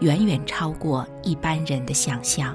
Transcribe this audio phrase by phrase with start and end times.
[0.00, 2.54] 远远超过一般人的想象。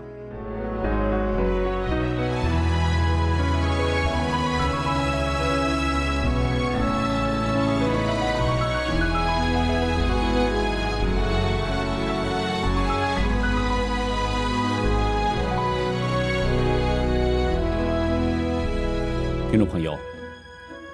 [19.49, 19.97] 听众朋友，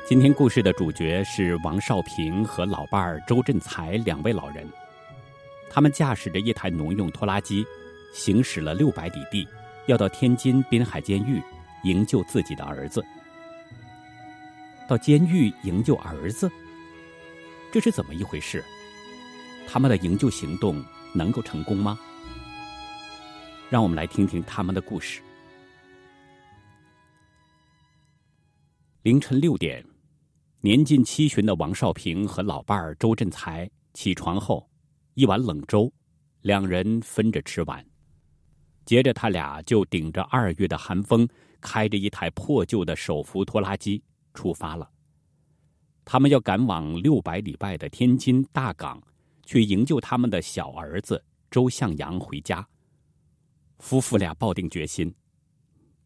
[0.08, 4.66] 今天故事的主角是王少平和老伴儿周振才两位老人。
[5.70, 7.66] 他们驾驶着一台农用拖拉机，
[8.14, 9.48] 行驶了六百里地，
[9.86, 11.42] 要到天津滨海监狱
[11.84, 13.06] 营救自己的儿子。
[14.88, 16.50] 到监狱营救儿子，
[17.72, 18.64] 这是怎么一回事？
[19.68, 22.00] 他们的营救行动能够成功吗？
[23.70, 25.22] 让我们来听听他们的故事。
[29.02, 29.86] 凌晨六点，
[30.62, 34.70] 年近七旬的王少平和老伴儿周振才起床后，
[35.18, 35.92] 一碗冷粥，
[36.42, 37.84] 两人分着吃完。
[38.86, 41.28] 接着，他俩就顶着二月的寒风，
[41.60, 44.00] 开着一台破旧的手扶拖拉机
[44.36, 44.88] 出发了。
[46.06, 49.02] 他们要赶往六百里外的天津大港，
[49.44, 51.20] 去营救他们的小儿子
[51.50, 52.64] 周向阳回家。
[53.80, 55.12] 夫妇俩抱定决心，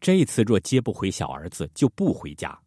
[0.00, 2.58] 这次若接不回小儿子，就不回家。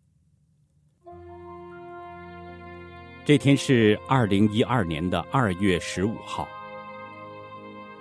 [3.26, 6.48] 这天是二零一二年的二月十五号。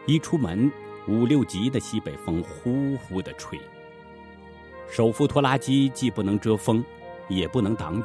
[0.05, 0.71] 一出门，
[1.09, 3.59] 五六级的西北风呼呼的吹。
[4.87, 6.85] 手扶拖拉机既不能遮风，
[7.27, 8.05] 也不能挡雨。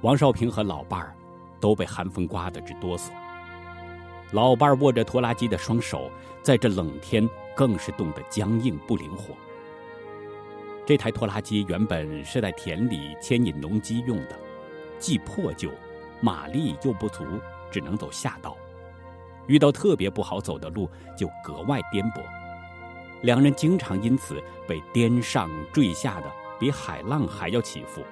[0.00, 1.14] 王少平和老伴儿
[1.60, 3.10] 都被寒风刮得直哆嗦。
[4.32, 6.10] 老伴儿握着拖拉机的双手，
[6.42, 9.36] 在这冷天更是冻得僵硬不灵活。
[10.84, 14.36] 这台拖拉机原本是在田里牵引农机用的，
[14.98, 15.70] 既破旧。
[16.22, 17.24] 马力又不足，
[17.70, 18.56] 只能走下道。
[19.48, 22.22] 遇到特别不好走的路，就格外颠簸。
[23.22, 26.30] 两人经常因此被颠上坠下的，
[26.60, 28.02] 比海浪还要起伏。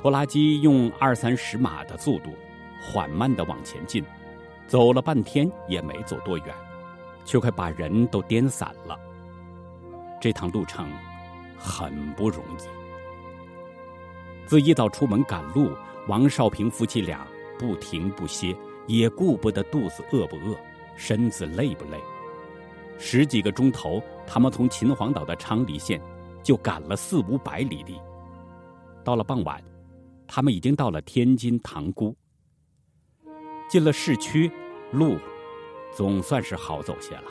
[0.00, 2.34] 拖拉机用二三十码的速度，
[2.82, 4.02] 缓慢地往前进，
[4.66, 6.54] 走了半天也没走多远，
[7.26, 8.98] 却快把人都颠散了。
[10.18, 10.90] 这趟路程
[11.58, 12.62] 很不容易。
[14.46, 15.70] 自一早出门赶路。
[16.08, 17.26] 王少平夫妻俩
[17.58, 18.56] 不停不歇，
[18.86, 20.56] 也顾不得肚子饿不饿，
[20.96, 21.98] 身子累不累。
[22.98, 26.00] 十几个钟头，他们从秦皇岛的昌黎县
[26.42, 28.00] 就赶了四五百里地。
[29.04, 29.62] 到了傍晚，
[30.26, 32.16] 他们已经到了天津塘沽。
[33.68, 34.50] 进了市区，
[34.90, 35.16] 路
[35.94, 37.24] 总算是好走些了。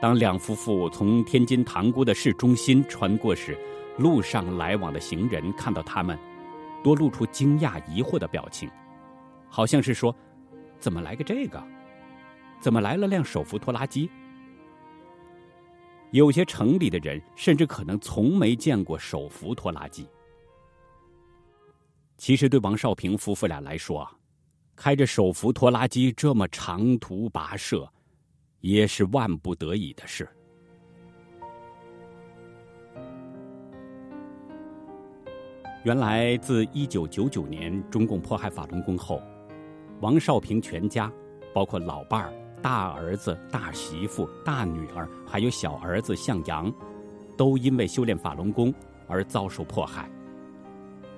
[0.00, 3.56] 当两夫妇从天津塘沽的市中心穿过时，
[3.96, 6.18] 路上来往的行人看到他们。
[6.82, 8.70] 多露出惊讶、疑惑的表情，
[9.48, 10.14] 好像是说
[10.78, 11.62] ：“怎么来个这个？
[12.60, 14.10] 怎么来了辆手扶拖拉机？”
[16.10, 20.08] 有些城里的人甚至可能从没见过手扶拖拉机。
[22.16, 24.08] 其实，对王少平夫妇俩来说，
[24.74, 27.88] 开着手扶拖拉机这么长途跋涉，
[28.60, 30.28] 也是万不得已的事。
[35.84, 39.22] 原来，自一九九九年中共迫害法轮功后，
[40.00, 41.10] 王少平全家，
[41.54, 46.72] 包括老伴儿、大儿子、大媳妇、大女儿，还有小儿子向阳，
[47.36, 48.74] 都因为修炼法轮功
[49.06, 50.10] 而遭受迫害。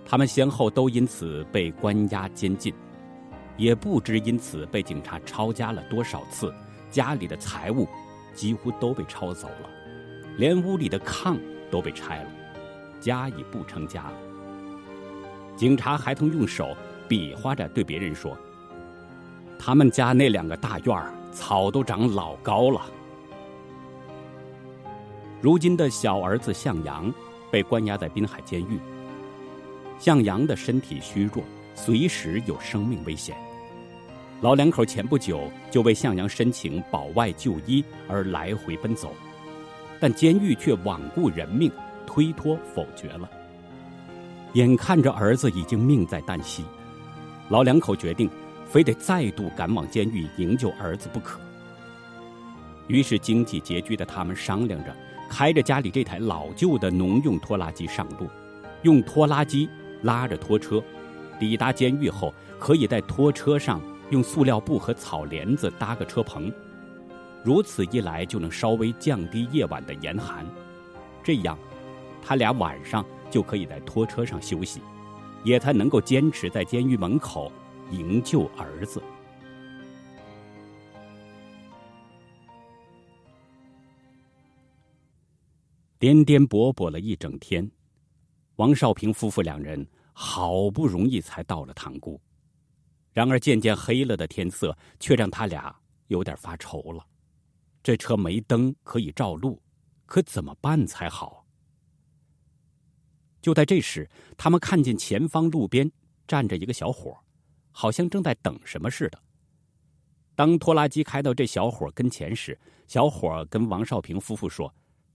[0.05, 2.73] 他们先后都因此被关押监禁，
[3.57, 6.53] 也不知因此被警察抄家了多少次，
[6.91, 7.89] 家里的财物
[8.35, 9.71] 几乎都被抄走了，
[10.37, 11.39] 连屋里的炕
[11.71, 12.31] 都被拆了，
[13.01, 14.12] 家已不成家。
[15.61, 16.75] 警察还曾用手
[17.07, 18.35] 比划着对别人说
[19.61, 22.81] ：“他们家那两个大院儿草都长老高了。”
[25.39, 27.12] 如今的小儿子向阳
[27.51, 28.81] 被关押在滨海监狱。
[29.99, 33.37] 向阳的身体虚弱，随时有生命危险。
[34.41, 39.12] 老两口前不久就为向阳申请保外就医而来回奔走，
[40.01, 41.71] 但监狱却罔顾人命，
[42.07, 43.29] 推脱否决了。
[44.55, 46.64] 眼看着儿子已经命在旦夕，
[47.49, 48.29] 老两口决定
[48.67, 51.38] 非得再度赶往监狱营救儿子不可。
[52.88, 54.94] 于是经济拮据的他们商量着，
[55.29, 58.29] 开着家里这台老旧的农用拖拉机上路，
[58.82, 59.69] 用拖拉机
[60.02, 60.82] 拉着拖车，
[61.38, 63.81] 抵达监狱后，可以在拖车上
[64.11, 66.52] 用塑料布和草帘子搭个车棚，
[67.44, 70.44] 如此一来就能稍微降低夜晚的严寒。
[71.23, 71.56] 这样，
[72.20, 74.81] 他俩晚上就可以在拖车上休息，
[75.44, 77.50] 也才能够坚持在监狱门口
[77.91, 79.03] 营救儿子。
[85.99, 87.71] 颠颠簸簸了一整天，
[88.56, 92.21] 王少平夫妇两人好不容易才到了塘沽。
[93.12, 95.75] 然而渐渐黑了的天色却让他俩
[96.06, 97.05] 有点发愁了。
[97.83, 99.61] 这车没灯可以照路，
[100.06, 101.40] 可怎么办才好？
[103.41, 105.91] 就在这时，他们看见前方路边
[106.27, 107.17] 站着一个小伙，
[107.71, 109.19] 好像正在等什么似的。
[110.35, 114.73] 当拖拉机开到这小伙跟前时，小伙跟王少平夫妇说。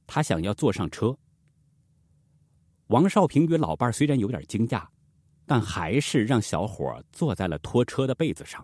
[0.08, 1.18] 他想要坐上车。
[2.90, 4.86] 王少平与老伴虽然有点惊讶，
[5.48, 8.64] 但还是让小伙坐在了拖车的被子上。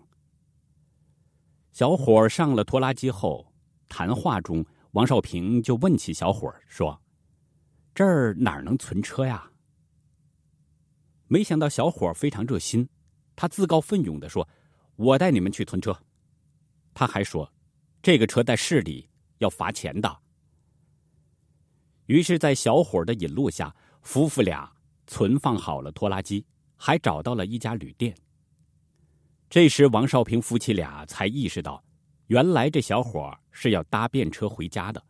[1.71, 3.51] 小伙上了拖拉机后，
[3.89, 7.01] 谈话中，王少平就问起小伙说
[7.95, 9.49] ：“这儿哪能存车呀？”
[11.31, 12.89] 没想到小伙非常热心，
[13.37, 14.45] 他自告奋勇地说
[14.97, 15.97] ：“我带你们去存车。”
[16.93, 17.49] 他还说
[18.03, 19.07] ：“这个车在市里
[19.37, 20.19] 要罚钱的。”
[22.07, 24.69] 于是，在小伙的引路下，夫妇俩
[25.07, 26.45] 存放好了拖拉机，
[26.75, 28.13] 还找到了一家旅店。
[29.49, 31.81] 这时，王少平夫妻俩才意识到，
[32.27, 35.01] 原来这小伙是要搭便车回家的，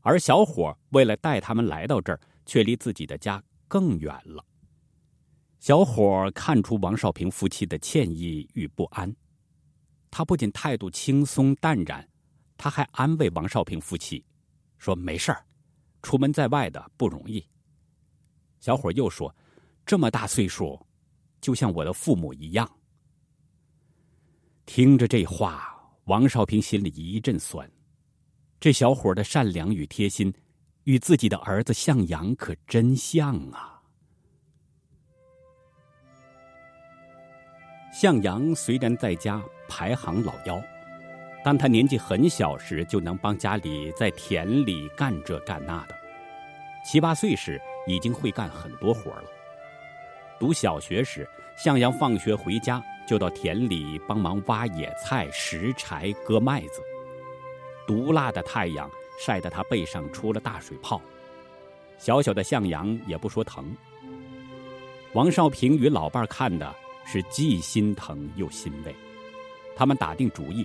[0.00, 4.42] 而小伙为了带他们来到这儿，却离自己的家更远了。
[5.64, 9.10] 小伙看出王少平夫妻的歉意与不安，
[10.10, 12.06] 他不仅态度轻松淡然，
[12.58, 14.22] 他还安慰王少平夫妻
[14.76, 15.42] 说：“没事儿。”
[16.04, 17.42] 出门在外的不容易。
[18.60, 19.34] 小伙又说
[19.86, 20.78] ：“这么大岁数，
[21.40, 22.70] 就像我的父母一样。”
[24.66, 27.66] 听着这话，王少平心里一阵酸。
[28.60, 30.30] 这小伙的善良与贴心，
[30.82, 33.73] 与自己的儿子向阳可真像啊。
[37.94, 40.60] 向阳虽然在家排行老幺。
[41.44, 45.94] 但他年纪很小时，就能帮家里在田里干这干那的；
[46.84, 49.24] 七八岁时，已经会干很多活了。
[50.40, 56.80] 读小学时，向阳放学回家就到田里帮忙挖野菜、拾柴、割麦子。
[57.86, 60.98] 毒辣的太阳晒得他背上出了大水泡，
[61.98, 63.76] 小小的向阳也不说疼。
[65.12, 66.74] 王少平与老伴看的
[67.04, 68.94] 是既心疼又欣慰，
[69.76, 70.64] 他们打定主意。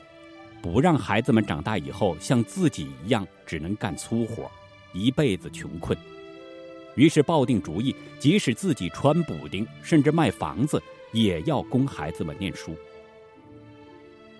[0.61, 4.51] 不让孩子们长大以后像自己一样只能干粗活，
[4.91, 5.97] 一辈子穷困。
[6.95, 10.81] 于是抱定主意，即使自己穿补丁，甚至卖房子，
[11.13, 12.75] 也要供孩子们念书。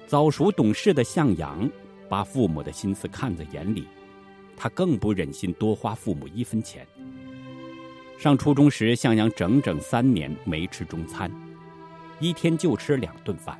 [0.07, 1.69] 早熟懂事的向阳
[2.09, 3.87] 把父母的心思看在眼里，
[4.57, 6.85] 他更不忍心多花父母一分钱。
[8.17, 11.31] 上初中时，向阳整整三年没吃中餐，
[12.19, 13.59] 一天就吃两顿饭。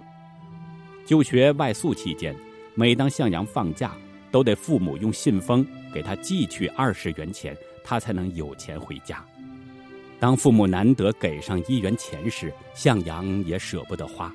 [1.06, 2.36] 就学外宿期间。
[2.76, 3.92] 每当向阳放假，
[4.32, 9.22] 都得父母用信封给他寄去二十元钱，他才能有钱回家。
[10.18, 14.34] 当父母难得给上一元钱时，向阳也舍不得花，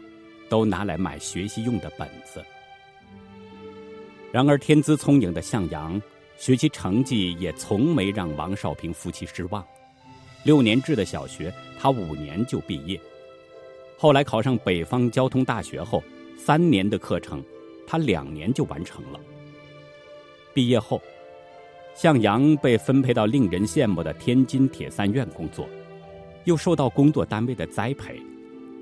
[0.50, 2.44] 都拿来买学习用的本子。
[4.30, 5.98] 然而天资聪颖的向阳，
[6.36, 9.64] 学习成绩也从没让王少平夫妻失望。
[10.44, 13.00] 六年制的小学，他五年就毕业。
[13.96, 16.02] 后来考上北方交通大学后，
[16.36, 17.42] 三年的课程。
[17.86, 19.20] 他两年就完成了。
[20.54, 21.02] 毕业后，
[21.94, 25.68] 向阳被分配到令人羡慕的天津铁三院工作，
[26.44, 28.18] 又受到工作单位的栽培，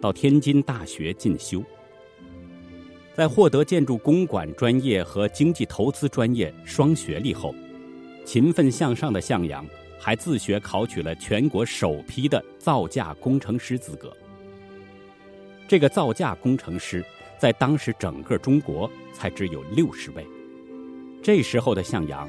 [0.00, 1.60] 到天津大学进修。
[3.12, 7.52] 在获得建筑公管专业和经济投资专业双学历后，
[8.24, 9.66] 勤奋向上的向阳
[9.98, 14.16] 还自学考取了全国首批的造价工程师资格。
[15.72, 17.02] 这个造价工程师。
[17.38, 20.22] 在当时，整个中国才只有六十位。
[21.22, 22.28] 这时候的向阳，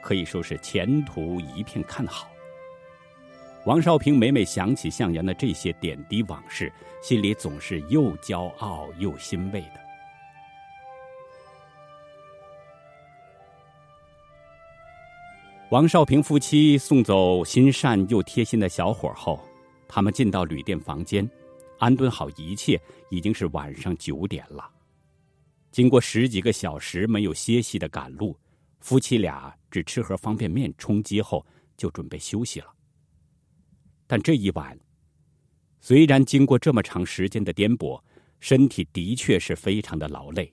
[0.00, 2.30] 可以说是前途一片看好。
[3.64, 9.80] 王少平每每想起向阳的这些点滴往事，心里总是又骄傲又欣慰的。
[15.70, 19.44] 王少平夫妻送走心善又贴心的小伙后，
[19.88, 21.28] 他们进到旅店房间，
[21.78, 22.80] 安顿好一切，
[23.10, 24.68] 已经是晚上九点了。
[25.70, 28.36] 经过十几个小时没有歇息的赶路，
[28.80, 32.66] 夫妻俩只吃盒方便面充饥后，就准备休息了。
[34.06, 34.78] 但这一晚，
[35.80, 38.02] 虽然经过这么长时间的颠簸，
[38.40, 40.52] 身体的确是非常的劳累，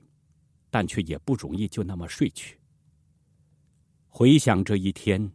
[0.69, 2.59] 但却也不容易就那么睡去。
[4.09, 5.31] 回想这一天，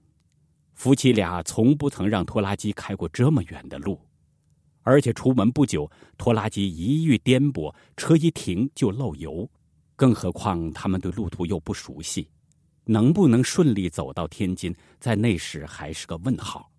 [0.74, 4.00] 夫妻俩从不曾让拖拉机开过这么远的路，
[4.82, 9.48] 而且出门不久，拖拉机一遇颠簸，车一停就漏油。
[9.94, 12.28] 更何况他们对路途又不熟悉，
[12.84, 16.70] 能不能顺利走到天津，在那时还是个问号。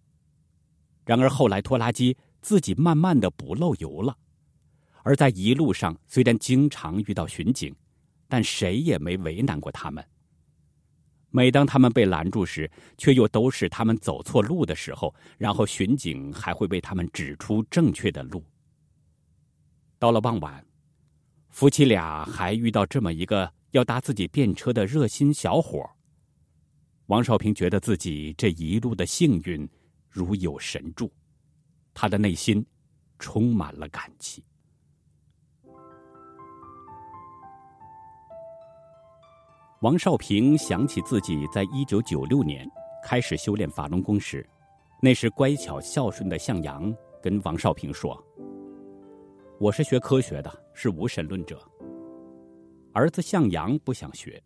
[1.06, 4.18] 然而后来拖拉机自己慢慢的不漏油了，
[5.04, 7.76] 而在一路上虽然经常遇到巡警，
[8.28, 10.04] 但谁也没为难过他们。
[11.32, 18.44] 每当他们被拦住时，却又都是他们走错路的时候，然后巡警还会为他们指出正确的路。
[19.98, 20.64] 到了傍晚。
[21.54, 25.86] 夫妻俩还遇到这么一个要搭自己便车的热心小伙。
[27.08, 29.68] 王少平觉得自己这一路的幸运
[30.10, 31.12] 如有神助，
[31.94, 32.66] 他的内心
[33.20, 34.42] 充满了感激。
[39.82, 42.70] 王少平想起自己在一九九六年
[43.04, 44.48] 开始修炼法轮功时，
[45.02, 48.16] 那时乖巧孝顺的向阳跟王少平说。
[49.60, 51.60] 我是学科学的，是无神论者。
[52.94, 54.40] 儿子向阳不想学，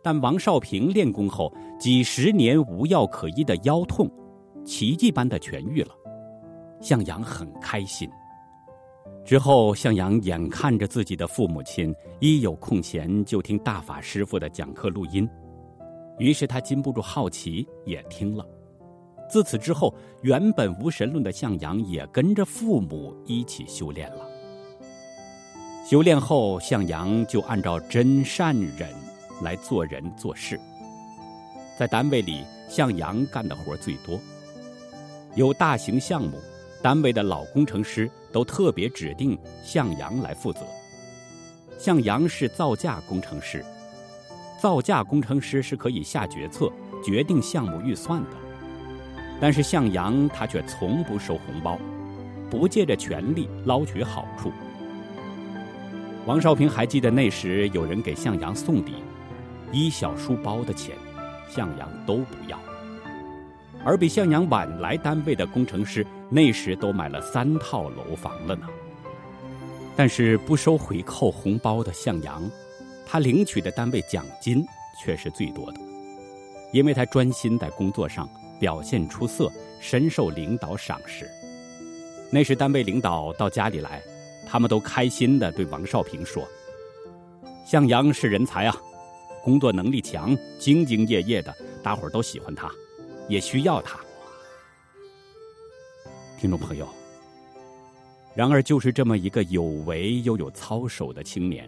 [0.00, 4.08] 但王少平练功后几十年无药可医的腰痛，
[4.64, 5.92] 奇迹般的痊愈了，
[6.80, 8.08] 向阳很开心。
[9.24, 15.26] 之后，向阳眼看着自己的父母亲一有空闲就听大法师傅的讲课录音，
[16.18, 18.46] 于是他禁不住好奇，也听了。
[19.26, 24.28] 自此之后，原本无神论的向阳也跟着父母一起修炼了。
[25.88, 28.88] 修炼后，向阳就按照真善忍
[29.40, 30.60] 来做人做事。
[31.78, 34.20] 在单位里，向阳干的活最多。
[35.34, 36.38] 有大型项目，
[36.84, 40.66] 单位的老工程师都特别指定向阳来负责。
[41.78, 43.64] 向阳是造价工程师，
[44.60, 46.70] 造价工程师是可以下决策、
[47.02, 48.36] 决定项目预算的。
[49.40, 51.78] 但是向阳他却从不收红包，
[52.50, 54.52] 不借着权力捞取好处。
[56.26, 58.96] 王少平还记得那时有人给向阳送礼，
[59.72, 60.94] 一小书包的钱，
[61.48, 62.60] 向阳都不要。
[63.86, 68.66] 而比向阳晚来单位的工程师，那时都买了三套楼房了呢。
[69.94, 72.50] 但是不收回扣红包的向阳，
[73.06, 74.66] 他领取的单位奖金
[75.00, 75.80] 却是最多的，
[76.72, 78.28] 因为他专心在工作上。
[78.60, 81.28] 表现出色，深受领导赏识。
[82.30, 84.00] 那时单位领导到家里来，
[84.48, 86.46] 他们都开心的对王少平说
[87.66, 88.76] ：“向阳是人才啊，
[89.42, 92.70] 工作能力强，兢兢业业的，大伙儿都喜欢他，
[93.28, 93.98] 也需要他。”
[96.44, 96.86] 听众朋友，
[98.34, 101.66] 然而就是这么一个有为又有操守的青年，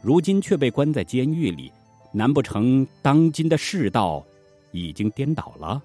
[0.00, 1.72] 如今却被关在监狱里，
[2.12, 4.24] 难不成当今的世道
[4.70, 5.82] 已经颠倒了？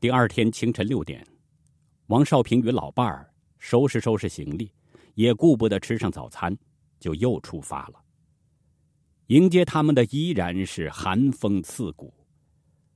[0.00, 1.22] 第二天清晨六点，
[2.06, 4.72] 王少平与老伴儿收拾收拾行李，
[5.16, 6.56] 也顾不得吃上早餐，
[6.98, 8.02] 就又出发了。
[9.26, 12.12] 迎接他们的依然是寒风刺骨，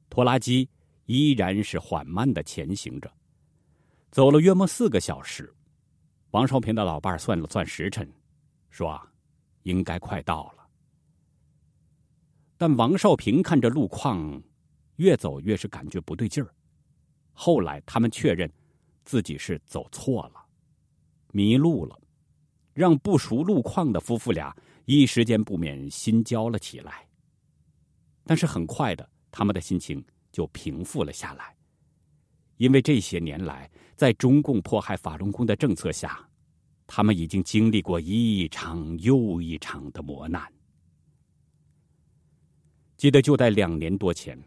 [0.09, 0.69] 拖拉机
[1.07, 3.11] 依然是缓慢的前行着。
[4.11, 5.53] 走了约莫四个小时，
[6.31, 8.11] 王少平的老伴算了算时辰，
[8.71, 9.01] 说
[9.65, 10.67] ：“应该快到了。”
[12.57, 14.43] 但王少平看着路况，
[14.97, 16.55] 越走越是感觉不对劲儿。
[17.33, 18.51] 后来他们确认，
[19.05, 20.43] 自己是走错了，
[21.33, 22.01] 迷路了，
[22.73, 27.07] 让不熟路况的夫妇俩一时间不免心焦了起来。
[28.25, 29.07] 但是很快的，
[29.39, 30.03] 他们的心情
[30.33, 31.55] 就平复了下来，
[32.57, 36.27] 因为这些年来，在中共迫害法轮功的政策下，
[36.87, 40.43] 他们已经经历过一场又一场的磨难。
[42.97, 44.43] 记得就在两年多前。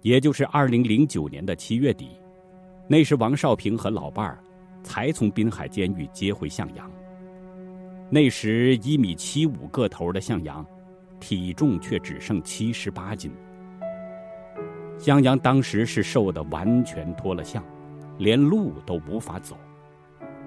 [0.00, 2.08] 也就是二零零九年的七月底，
[2.88, 4.42] 那时王少平和老伴儿
[4.82, 6.90] 才从滨海监狱接回向阳。
[8.08, 10.64] 那时一米七五个头的向阳，
[11.18, 13.30] 体重却只剩七十八斤。
[14.98, 17.62] 向阳当时是瘦得完全脱了相，
[18.18, 19.56] 连路都无法走。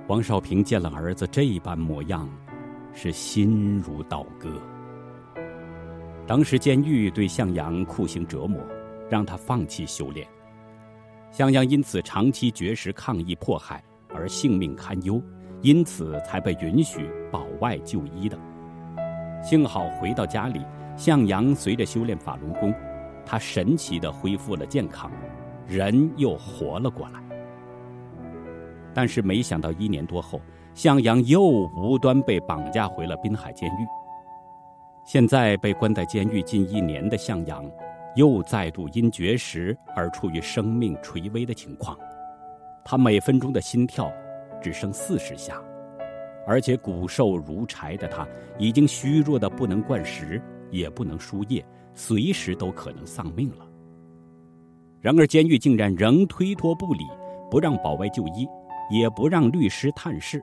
[0.08, 2.30] 王少平见了儿子这般模样，
[2.94, 4.50] 是心如刀割。
[6.28, 8.60] 当时监狱对向阳酷刑折磨。
[9.12, 10.28] 让他放弃修炼，
[11.32, 15.20] 向阳因此长期绝食抗议迫害而性命堪忧，
[15.64, 18.38] 因此才被允许保外就医的。
[19.42, 20.64] 幸好回到家里，
[20.96, 22.72] 向阳随着修炼法轮功，
[23.32, 25.12] 他神奇地恢复了健康，
[25.68, 27.22] 人又活了过来。
[28.92, 30.42] 但是没想到一年多后，
[30.74, 33.86] 向阳又无端被绑架回了滨海监狱。
[35.06, 37.64] 现在被关在监狱近一年的向阳，
[38.16, 41.96] 又再度因绝食而处于生命垂危的情况。
[42.84, 44.12] 他每分钟的心跳
[44.60, 45.62] 只剩四十下，
[46.48, 51.64] 而且骨瘦如柴的他已经虚弱的不能灌食，也不能输液，
[52.00, 53.68] 随时都可能丧命了。
[55.02, 57.04] 然而监狱竟然仍推脱不理，
[57.52, 58.48] 不让保外就医，
[58.90, 60.42] 也不让律师探视。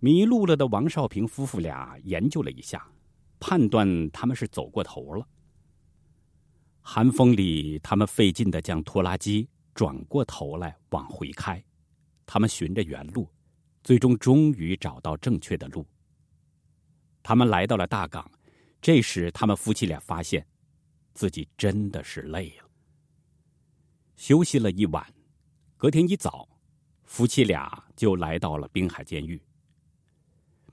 [0.00, 2.90] 迷路了的王少平夫妇俩研究了一下，
[3.38, 5.26] 判断他们是走过头了。
[6.80, 11.62] 寒风里，他们费劲地将拖拉机转过头来往回开。
[12.24, 13.28] 他们循着原路，
[13.82, 15.86] 最终终于找到正确的路。
[17.22, 18.28] 他们来到了大港，
[18.80, 20.46] 这时他们夫妻俩发现，
[21.12, 22.70] 自己真的是累了。
[24.16, 25.06] 休息了一晚，
[25.76, 26.48] 隔天一早，
[27.04, 29.38] 夫妻俩就来到了滨海监狱。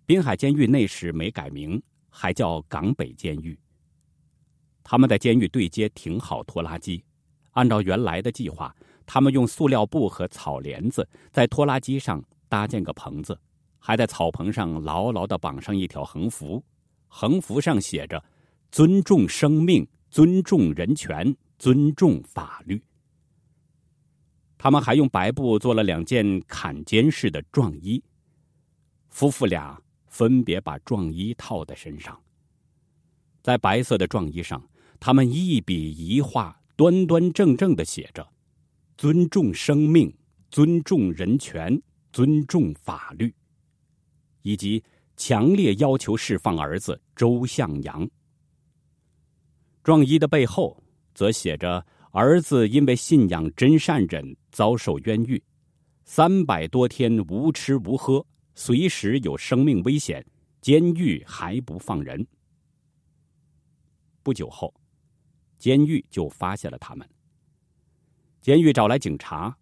[0.07, 3.59] 滨海监狱那时没改名，还叫港北监狱。
[4.81, 7.03] 他们在监狱对接停好拖拉机，
[7.51, 8.73] 按照原来的计划，
[9.05, 13.37] 他们用塑料布和草帘子在拖拉机上搭建个棚子，
[13.79, 16.63] 还在草棚上牢牢的绑上一条横幅，
[17.09, 18.23] 横幅上写着
[18.71, 22.81] “尊重生命，尊重人权，尊重法律”。
[24.57, 28.01] 他们还用白布做了两件坎肩式的壮衣，
[29.09, 29.77] 夫妇俩。
[30.07, 32.19] 分别把状衣套在身上，
[33.43, 34.61] 在白色的壮衣上，
[34.99, 38.27] 他们一笔一画，端端正正的写着
[38.97, 40.11] ：“尊重生命，
[40.49, 41.79] 尊重人权，
[42.11, 43.33] 尊重法律”，
[44.41, 44.83] 以及
[45.15, 48.09] 强烈要求释放儿子周向阳。
[49.83, 50.81] 壮衣的背后
[51.13, 55.41] 则写着：“儿子因为信仰真善忍，遭受冤狱，
[56.05, 58.25] 三百多天无吃无喝。”
[58.59, 60.25] 随时有生命危险，
[60.61, 62.25] 监狱还不放人。
[64.23, 64.73] 不久后，
[65.59, 67.07] 监狱就发现了他们。
[68.41, 69.55] 监狱找来警察，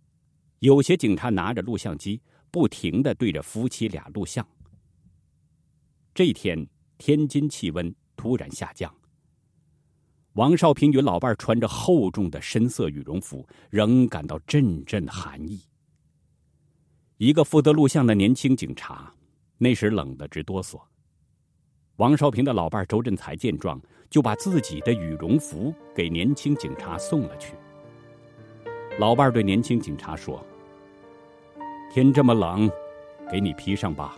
[0.59, 4.47] 有些警察拿着录像机，不停的对着夫妻俩录像。
[6.13, 6.65] 这天，
[6.97, 8.95] 天津气温突然下降。
[10.35, 15.61] 王少平与老伴穿着厚重的深色羽绒服，仍感到阵阵寒意。
[17.25, 19.11] 一个负责录像的年轻警察，
[19.57, 20.79] 那时冷得直哆嗦。
[21.95, 27.55] 王少平的老伴周振才见状，就把自己的羽绒服给年轻警察送了去。
[28.99, 30.45] 老伴对年轻警察说
[31.91, 32.69] ：“天这么冷，
[33.31, 34.15] 给你披上吧。”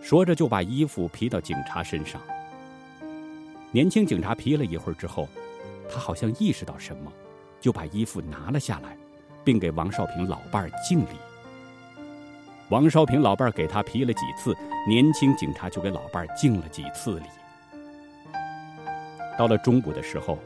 [0.00, 2.18] 说着就把衣服披到警察身上。
[3.72, 5.28] 年轻警察披了一会儿之后，
[5.86, 7.12] 他好像意识到什么，
[7.60, 8.96] 就把衣服拿了下来。
[9.44, 11.16] 并给王少平老伴敬礼。
[12.68, 14.52] 王少平老伴儿给他批了几次，
[14.88, 17.26] 年轻警察就给老伴儿敬了几次礼。
[19.38, 20.38] 到了中午的时候，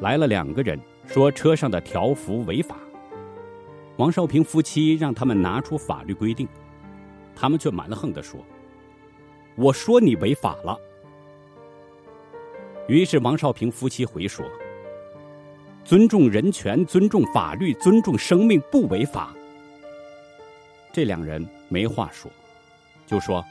[0.00, 2.76] 来了两个人，说车上的条幅违法。
[3.96, 6.46] 王少平夫妻让他们拿出法律规定，
[7.34, 8.38] 他们却蛮横地说
[9.56, 10.78] ：“我说你违法了。”
[12.86, 14.44] 于是王少平夫妻回说。
[15.84, 19.34] 尊重人权，尊重法律，尊重生命，不违法。
[20.94, 22.30] 这两人没话说，
[23.04, 23.44] 就说：“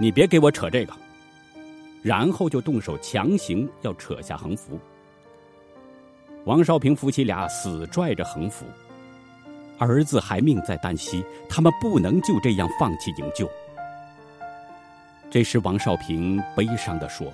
[0.00, 0.92] 你别给我扯这个。”
[2.02, 4.80] 然后就动手强行要扯下横幅。
[6.46, 8.64] 王少平夫妻俩死拽着横幅，
[9.76, 13.46] 儿子还命在旦夕，他们不能就这样放弃营救。
[15.28, 17.30] 这时，王少平悲伤地说。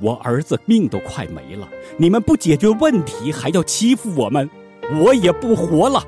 [0.00, 4.48] 我儿子命都快没了，你们不解决问题，还要欺负我们，
[5.02, 6.02] 我也不活了。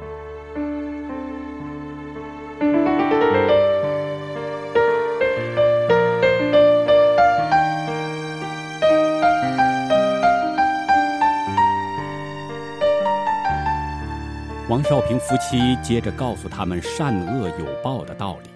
[14.78, 18.50] 王少平夫妻接着告诉他们善恶有报的道理。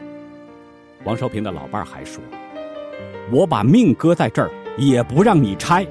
[1.02, 2.22] 王少平的老伴儿还说。
[3.32, 5.85] 我把命搁在这儿，也不让你拆。”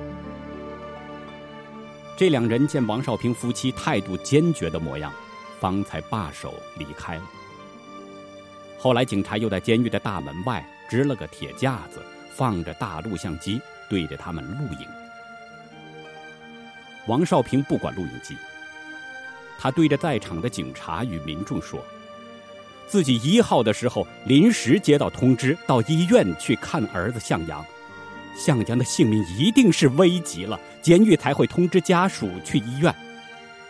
[2.15, 5.12] 这两人见王少平夫妻态度坚决的模样，
[5.60, 7.24] 方才罢手离开了。
[8.80, 12.02] 后来，警察又在监狱的大门外支了个铁架子，
[12.34, 14.88] 放着大录像机，对着他们录影。
[17.08, 18.38] 王少平不管录影机，
[19.62, 21.80] 他对着在场的警察与民众说
[22.89, 27.63] ：“自己一号的时候临时接到通知，到医院去看儿子向阳。”
[28.36, 32.91] 向阳的性命一定是危急了，监狱才会通知家属去医院。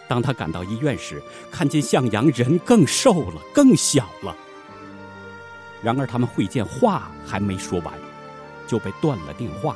[0.07, 4.33] 当他赶到医院时，看见向阳人更瘦了，更小了。
[5.81, 7.93] 然而他们会见话还没说完，
[8.65, 9.75] 就被断了电话。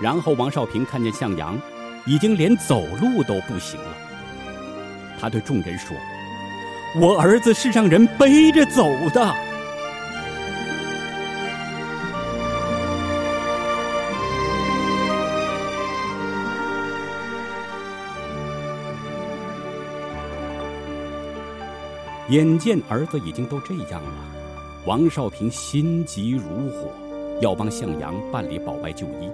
[0.00, 1.60] 然后王少平看见向阳
[2.06, 3.96] 已经连走路都不行了，
[5.20, 5.94] 他对众人说
[6.98, 9.34] ：“我儿子是让人背着走的。”
[22.30, 24.24] 眼见儿子已经都这样了，
[24.86, 26.88] 王少平心急如火，
[27.40, 29.28] 要帮向阳办理保外就医。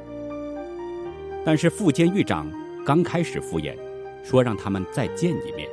[1.44, 2.51] 但是副监狱长
[2.85, 3.77] 刚开始敷衍，
[4.29, 5.69] 说让他们再见一面，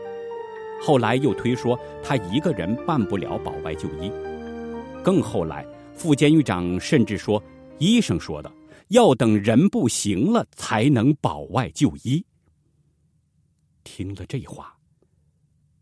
[0.79, 4.11] 后来又推说他一个人办不了保外就医。
[5.03, 7.41] 更后来，副监狱长甚至说，
[7.79, 8.51] 医生说的
[8.89, 12.23] 要等人不行了才能保外就医。
[13.83, 14.77] 听了这话。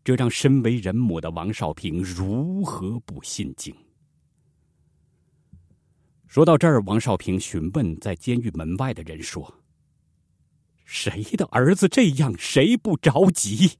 [0.04, 3.72] 这让身为人母的王少平如何不心惊？
[6.26, 9.48] 说到这儿，王少平询问在监狱门外的人说
[10.92, 13.78] ：“谁的儿子这样，谁不着急？”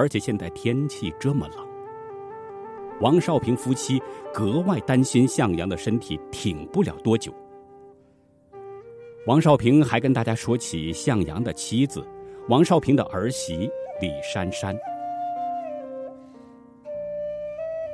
[0.00, 1.58] 而且现在天气这么冷，
[3.02, 4.00] 王少平夫妻
[4.32, 7.30] 格外担心向阳的身体挺不了多久。
[9.26, 12.02] 王少平还跟大家说起向阳的妻子，
[12.48, 14.74] 王少平的儿媳李珊珊。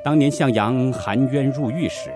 [0.05, 2.15] 当年向阳含冤入狱时，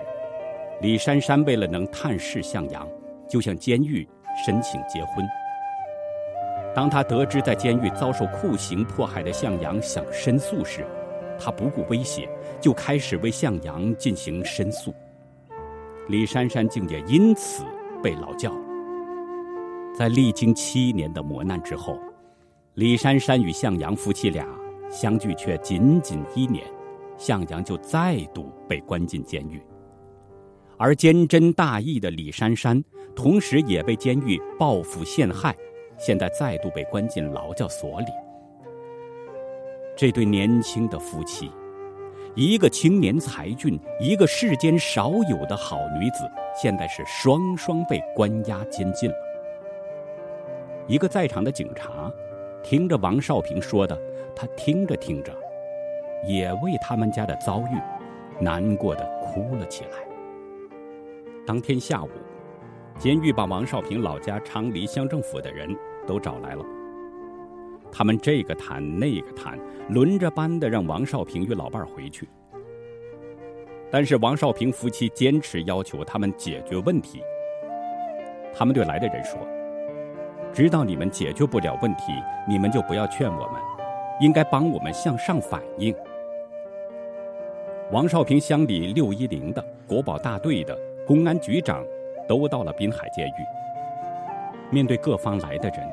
[0.79, 2.87] 李珊珊为了能探视向阳，
[3.27, 4.07] 就向监狱
[4.45, 5.27] 申请结婚。
[6.73, 10.85] 当他得知在监狱遭受酷刑迫害的向阳想申诉时，
[11.37, 12.29] 他不顾威胁，
[12.61, 14.93] 就开始为向阳进行申诉。
[16.07, 17.63] 李珊珊竟也因此
[18.01, 18.61] 被劳教了。
[19.93, 21.99] 在历经七年的磨难之后，
[22.75, 24.47] 李珊珊与向阳夫妻俩
[24.89, 26.65] 相聚却仅仅一年，
[27.17, 29.61] 向阳就再度被关进监狱。
[30.77, 32.81] 而坚贞大义的李珊珊，
[33.13, 35.55] 同时也被监狱报复陷害。
[36.01, 38.07] 现在再度被关进劳教所里。
[39.95, 41.51] 这对年轻的夫妻，
[42.33, 46.27] 一个青年才俊，一个世间少有的好女子，
[46.59, 49.15] 现在是双双被关押监禁了。
[50.87, 52.11] 一个在场的警察，
[52.63, 53.95] 听着王少平说的，
[54.35, 55.31] 他听着听着，
[56.25, 59.91] 也为他们家的遭遇，难过的哭了起来。
[61.45, 62.09] 当天下午，
[62.97, 65.77] 监狱把王少平老家昌黎乡政府的人。
[66.11, 66.65] 都找来了，
[67.89, 72.27] 他们这个谈那个谈，轮着班的让王少平与老伴儿回去。
[73.89, 77.21] 但是王少平夫妻坚持要求他们解决问题。
[78.53, 79.39] 他们对来的人说
[80.51, 82.11] ：“知道你们解决不了问题，
[82.45, 83.61] 你们就不要劝我们，
[84.19, 85.95] 应该帮我们向上反映。”
[87.89, 91.81] 王少平乡里六一零的国保大队的公安局长
[92.27, 94.73] 都到了滨海监狱。
[94.73, 95.91] 面对各方来的人，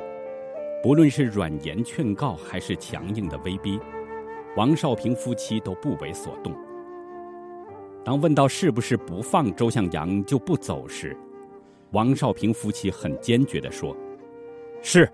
[0.81, 3.81] 不论是软言劝告还是强硬的威逼，
[4.57, 6.55] 王少平夫妻都不为所动。
[8.05, 11.17] 当问到是不是不放周向阳就不走时，
[11.91, 13.95] 王少平夫妻很坚决地说
[14.81, 15.11] ：“是，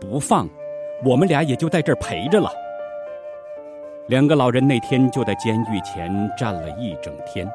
[0.00, 0.48] 不放，
[1.04, 2.50] 我们俩也就在这儿陪着了。”
[4.08, 7.46] 两个老人那天就在监狱前站了一整天。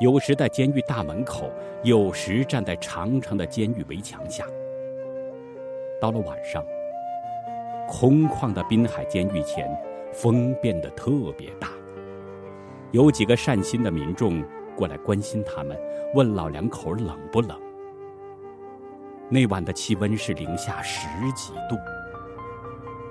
[0.00, 4.46] 有时在监狱大门口，有时站在长长的监狱围墙下。
[6.00, 6.64] 到了晚上，
[7.86, 9.68] 空旷的滨海监狱前，
[10.12, 11.68] 风变得特别大。
[12.92, 14.42] 有几个善心的民众
[14.74, 15.78] 过来关心他们，
[16.14, 17.60] 问老两口冷不冷。
[19.28, 21.76] 那晚的气温是零下十几度。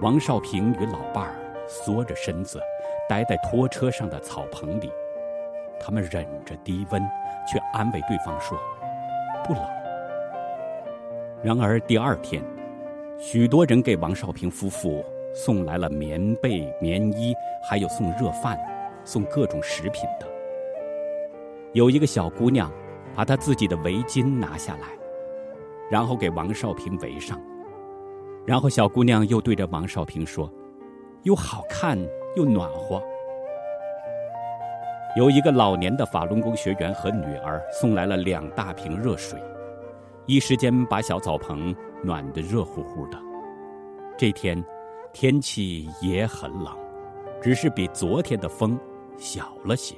[0.02, 1.36] 王少平与老伴儿
[1.68, 2.60] 缩着身子，
[3.08, 4.92] 待在拖车上的草棚里。
[5.80, 7.02] 他们忍着低温，
[7.48, 8.58] 却安慰对方说
[9.46, 9.64] ：“不冷。”
[11.42, 12.44] 然而第二天，
[13.22, 15.04] 许多人给王少平夫妇
[15.34, 18.58] 送来了棉被、棉衣，还有送热饭、
[19.04, 20.26] 送各种食品的。
[21.74, 22.72] 有一个小姑娘，
[23.14, 24.88] 把她自己的围巾拿下来，
[25.92, 27.38] 然后给王少平围上。
[28.46, 30.50] 然后小姑娘又对着王少平说
[31.24, 32.00] ：“又好看
[32.38, 33.04] 又暖和。”
[35.18, 39.38] 有一个老年的法轮功学员和女儿送来了两大瓶热水，
[40.26, 43.20] 一时间把小澡棚暖得热乎乎的。
[44.18, 44.64] 这天
[45.14, 46.78] 天气也很冷，
[47.42, 48.80] 只是比昨天的风
[49.18, 49.96] 小了些。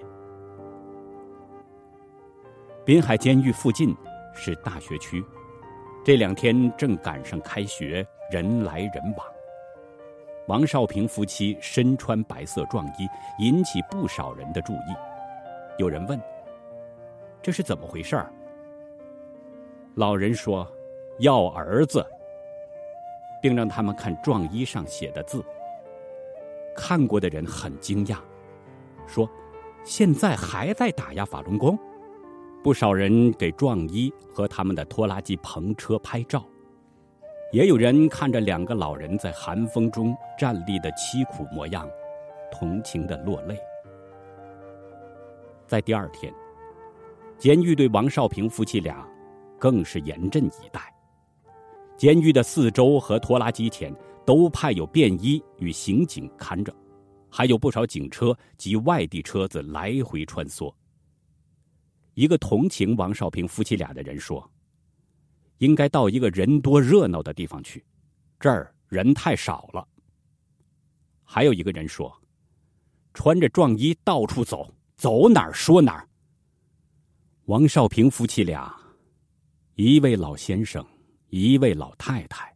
[2.84, 3.96] 滨海监狱附近
[4.34, 5.24] 是大学区，
[6.04, 9.26] 这两天正赶上开学，人来人往。
[10.48, 13.08] 王少平夫妻身穿白色壮衣，
[13.40, 14.96] 引起不少人的注意。
[15.78, 16.20] 有人问
[17.42, 18.20] ：“这是怎么回事？”
[19.96, 20.68] 老人说
[21.22, 22.06] ：“要儿子。”
[23.42, 25.44] 并让他们看壮衣上写的字。
[26.76, 28.18] 看过的人很惊讶，
[29.08, 29.28] 说
[29.84, 31.76] ：“现在还在打压法轮功？”
[32.64, 36.46] 不少人给壮衣和他们的拖拉机篷车拍照。
[37.52, 41.90] 也有人看着两个老人在寒风中站立的凄苦模样，
[42.52, 43.58] 同情的落泪。
[45.66, 46.32] 在第二天，
[47.40, 49.04] 监狱对王少平夫妻俩
[49.58, 50.80] 更是严阵以待。
[52.02, 56.76] 监狱的四周和拖拉机前都派有便衣与刑警看着，
[57.30, 60.74] 还有不少警车及外地车子来回穿梭。
[62.16, 64.44] 一个同情王少平夫妻俩的人说。
[65.60, 67.86] 应该到一个人多热闹的地方去，
[68.40, 69.88] 这儿人太少了。
[71.24, 72.12] 还有一个人说
[73.14, 76.10] ：“穿着壮衣到处走，走哪儿说哪儿。”
[77.46, 78.76] 王少平夫妻俩，
[79.76, 80.84] 一位老先生，
[81.32, 82.56] 一位老太太，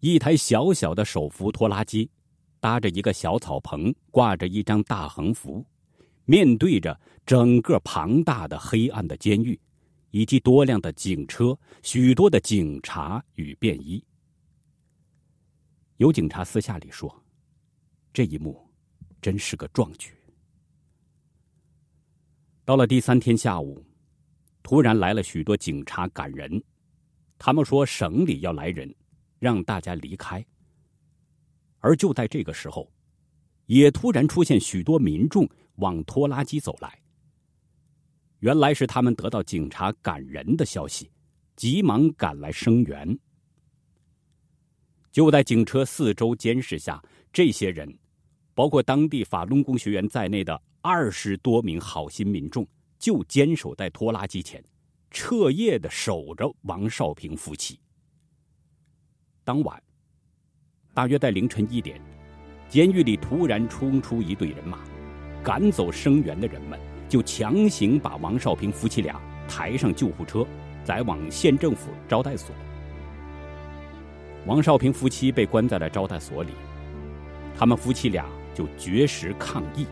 [0.00, 2.10] 一台小小的手扶拖拉机，
[2.58, 5.64] 搭着一个小草棚，挂着一张大横幅，
[6.24, 9.56] 面对着整个庞大的黑暗的监狱。
[10.12, 14.02] 以及多辆的警车，许多的警察与便衣。
[15.98, 17.14] 有警察私下里说
[18.14, 18.66] ：“这一幕
[19.20, 20.14] 真是个壮举。”
[22.64, 23.84] 到了第三天下午，
[24.62, 26.62] 突然来了许多警察赶人，
[27.38, 28.94] 他们说省里要来人，
[29.38, 30.44] 让大家离开。
[31.80, 32.90] 而就在这个时候，
[33.66, 37.00] 也突然出现许多民众往拖拉机走来。
[38.40, 41.10] 原来是他们得到警察赶人的消息，
[41.56, 43.18] 急忙赶来声援。
[45.10, 47.98] 就在警车四周监视下，这些人，
[48.54, 52.66] 包括当地法轮功学员在内的二十多名好心民众，
[52.98, 54.62] 就坚守在拖拉机前，
[55.18, 57.80] 彻夜的守着王少平夫妻。
[59.44, 59.82] 当晚，
[60.92, 61.98] 大约在凌晨一点，
[62.68, 64.78] 监狱里突然冲出一队人马，
[65.42, 66.78] 赶走声援的人们。
[67.08, 70.46] 就强行把王少平夫妻俩抬上救护车，
[70.84, 72.54] 载往县政府招待所。
[74.44, 76.50] 王少平夫妻被关在了招待所里，
[77.56, 79.86] 他们夫妻俩就绝食抗议。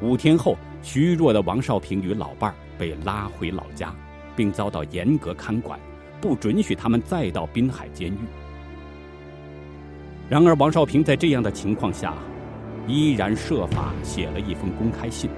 [0.00, 3.94] 五天后，虚弱的王少平与老伴儿被拉回老家，
[4.36, 5.78] 并遭到严格看管，
[6.20, 8.18] 不准许他们再到滨海监狱。
[10.28, 12.14] 然而，王少平在这样的情况下，
[12.86, 15.28] 依然设法写了一封公开信。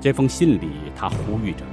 [0.00, 1.64] 这封信里，他呼吁着：“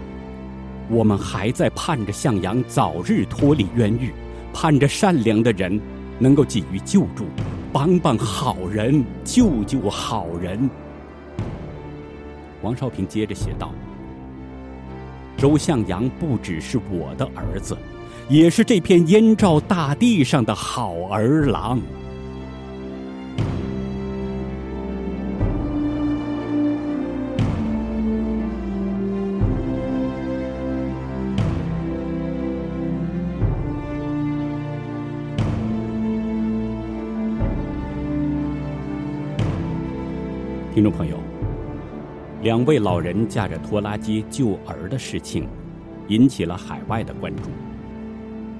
[0.89, 4.13] 我们还在盼着向阳早日脱离冤狱，
[4.54, 5.80] 盼着善良的人
[6.17, 7.25] 能够给予救助，
[7.73, 10.69] 帮帮好人，救救好人。”
[12.63, 13.73] 王少平接着写道
[15.41, 17.75] ：“周向阳不只是我的儿子，
[18.30, 21.82] 也是这片燕赵大地上的好儿郎。”
[40.75, 41.17] 听众朋友，
[42.41, 45.47] 两位老人驾着拖拉机救儿的事情，
[46.08, 47.43] 引起了海外的关注。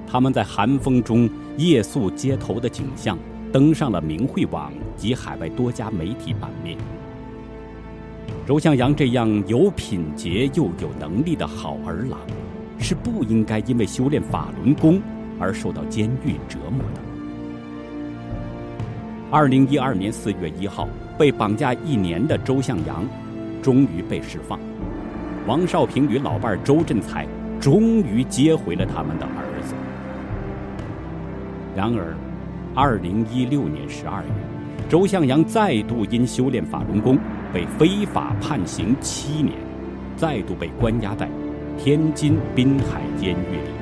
[0.06, 3.18] 他们在寒风中夜宿街头的景象，
[3.52, 6.78] 登上了明慧网及海外多家媒体版面。
[8.46, 12.20] 周向阳这样有品节又有能力的好儿郎，
[12.78, 15.02] 是不应该因为修炼法轮功
[15.40, 17.02] 而受到监狱折磨的。
[19.32, 23.04] 二零一二年四月一号，被绑架一年的周向阳，
[23.62, 24.60] 终于被释放。
[25.48, 27.28] 王少平与老伴周振才
[27.60, 29.74] 终于接回了他们的儿子。
[31.76, 32.16] 然而，
[32.76, 34.30] 二零一六年十二月，
[34.90, 37.18] 周向阳再度因修炼法轮功
[37.54, 39.56] 被非法判刑七年，
[40.16, 41.30] 再度被关押在
[41.78, 43.81] 天津滨海监狱里。